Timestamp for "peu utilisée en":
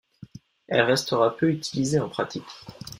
1.37-2.09